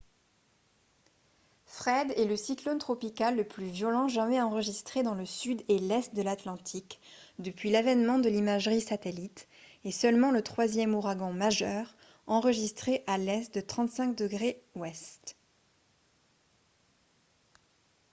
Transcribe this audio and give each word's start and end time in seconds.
fred 1.65 2.11
est 2.17 2.25
le 2.25 2.35
cyclone 2.35 2.79
tropical 2.79 3.35
le 3.35 3.47
plus 3.47 3.67
violent 3.67 4.07
jamais 4.07 4.41
enregistré 4.41 5.03
dans 5.03 5.13
le 5.13 5.27
sud 5.27 5.61
et 5.67 5.77
l'est 5.77 6.15
de 6.15 6.23
l'atlantique 6.23 6.99
depuis 7.37 7.69
l'avènement 7.69 8.17
de 8.17 8.27
l'imagerie 8.27 8.81
satellite 8.81 9.47
et 9.83 9.91
seulement 9.91 10.31
le 10.31 10.41
troisième 10.41 10.95
ouragan 10.95 11.31
majeur 11.33 11.95
enregistré 12.25 13.03
à 13.05 13.19
l'est 13.19 13.53
de 13.53 13.61
35°w 13.61 15.35